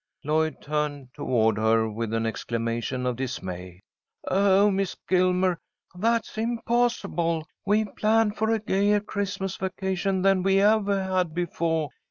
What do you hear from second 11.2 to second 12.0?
befoah.